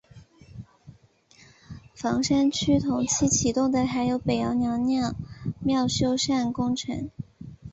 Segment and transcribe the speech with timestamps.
[1.93, 5.13] 房山区同期启动的还有北窖娘娘
[5.59, 7.07] 庙修缮工程。